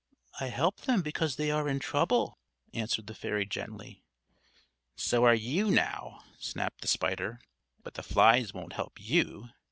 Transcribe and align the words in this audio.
"I 0.39 0.47
help 0.47 0.77
them 0.77 1.03
because 1.03 1.35
they 1.35 1.51
are 1.51 1.69
in 1.69 1.77
trouble," 1.77 2.39
answered 2.73 3.05
the 3.05 3.13
fairy 3.13 3.45
gently. 3.45 4.01
"So 4.95 5.25
are 5.25 5.35
you, 5.35 5.69
now," 5.69 6.23
snapped 6.39 6.81
the 6.81 6.87
spider, 6.87 7.39
"But 7.83 7.93
the 7.93 8.01
flies 8.01 8.51
won't 8.51 8.73
help 8.73 8.99
you." 8.99 9.49